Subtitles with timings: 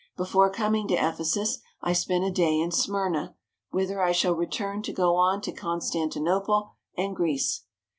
[0.17, 3.35] Before coming to Ephesus I spent a day in Smyrna,
[3.69, 7.65] whither I shall return to go on to Constantinople and Greece.